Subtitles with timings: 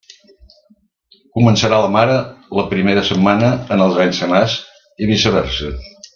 [1.39, 2.15] Començarà la mare
[2.61, 4.57] la primera setmana en els anys senars
[5.05, 5.71] i viceversa.